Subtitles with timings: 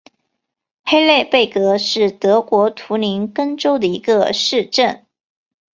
[0.83, 5.05] 黑内贝格是德国图林根州的一个市镇。